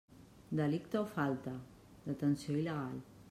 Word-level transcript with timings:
Delicte 0.59 0.97
o 1.01 1.03
falta: 1.17 1.53
detenció 2.09 2.57
il·legal. 2.63 2.99